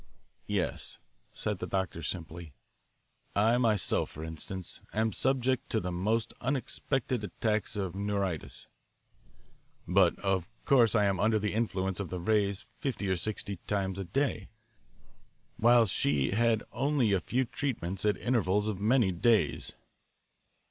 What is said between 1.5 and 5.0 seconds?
the doctor simply. "I myself, for instance,